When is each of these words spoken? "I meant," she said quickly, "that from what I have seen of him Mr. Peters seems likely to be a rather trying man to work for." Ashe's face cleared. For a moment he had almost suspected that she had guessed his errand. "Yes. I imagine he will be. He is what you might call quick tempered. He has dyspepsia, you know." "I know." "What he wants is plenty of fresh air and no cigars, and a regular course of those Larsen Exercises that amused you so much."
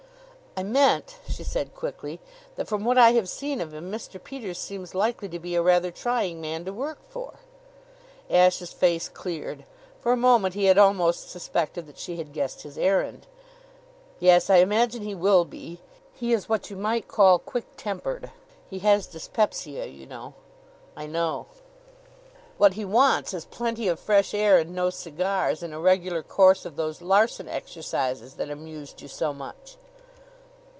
"I 0.57 0.63
meant," 0.63 1.15
she 1.29 1.45
said 1.45 1.73
quickly, 1.73 2.19
"that 2.57 2.67
from 2.67 2.83
what 2.83 2.97
I 2.97 3.13
have 3.13 3.29
seen 3.29 3.61
of 3.61 3.73
him 3.73 3.89
Mr. 3.89 4.21
Peters 4.21 4.59
seems 4.59 4.93
likely 4.93 5.29
to 5.29 5.39
be 5.39 5.55
a 5.55 5.61
rather 5.61 5.91
trying 5.91 6.41
man 6.41 6.65
to 6.65 6.73
work 6.73 6.97
for." 7.07 7.35
Ashe's 8.29 8.73
face 8.73 9.07
cleared. 9.07 9.63
For 10.01 10.11
a 10.11 10.17
moment 10.17 10.53
he 10.53 10.65
had 10.65 10.77
almost 10.77 11.29
suspected 11.31 11.87
that 11.87 11.97
she 11.97 12.17
had 12.17 12.33
guessed 12.33 12.63
his 12.63 12.77
errand. 12.77 13.27
"Yes. 14.19 14.49
I 14.49 14.57
imagine 14.57 15.03
he 15.03 15.15
will 15.15 15.45
be. 15.45 15.79
He 16.11 16.33
is 16.33 16.49
what 16.49 16.69
you 16.69 16.75
might 16.75 17.07
call 17.07 17.39
quick 17.39 17.65
tempered. 17.77 18.29
He 18.69 18.79
has 18.79 19.07
dyspepsia, 19.07 19.85
you 19.85 20.05
know." 20.05 20.33
"I 20.97 21.05
know." 21.07 21.45
"What 22.57 22.73
he 22.73 22.83
wants 22.83 23.33
is 23.33 23.45
plenty 23.45 23.87
of 23.87 24.01
fresh 24.01 24.33
air 24.33 24.57
and 24.57 24.75
no 24.75 24.89
cigars, 24.89 25.63
and 25.63 25.73
a 25.73 25.79
regular 25.79 26.21
course 26.21 26.65
of 26.65 26.75
those 26.75 27.01
Larsen 27.01 27.47
Exercises 27.47 28.33
that 28.33 28.49
amused 28.49 29.01
you 29.01 29.07
so 29.07 29.31
much." 29.33 29.77